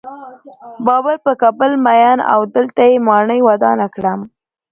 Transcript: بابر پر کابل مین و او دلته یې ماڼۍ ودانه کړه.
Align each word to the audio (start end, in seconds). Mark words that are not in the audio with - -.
بابر 0.85 1.15
پر 1.23 1.33
کابل 1.41 1.71
مین 1.85 2.17
و 2.21 2.27
او 2.33 2.41
دلته 2.55 2.81
یې 2.89 3.03
ماڼۍ 3.07 3.39
ودانه 3.47 3.87
کړه. 3.95 4.13